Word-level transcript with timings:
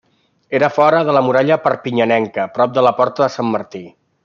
Era 0.59 0.69
fora 0.77 1.01
de 1.09 1.15
la 1.17 1.21
muralla 1.25 1.59
perpinyanenca, 1.67 2.47
prop 2.57 2.75
de 2.79 2.87
la 2.89 2.95
Porta 3.03 3.27
de 3.27 3.31
Sant 3.37 3.55
Martí. 3.59 3.85